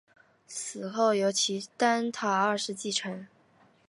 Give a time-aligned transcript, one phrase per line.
[0.47, 3.27] 死后由齐丹塔二世继承。